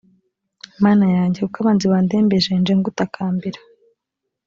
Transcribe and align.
mana 0.83 1.05
yanjye 1.15 1.39
kuko 1.43 1.57
abanzi 1.59 1.85
bandembeje 1.93 2.51
nje 2.59 2.73
ngutakambira 2.77 3.59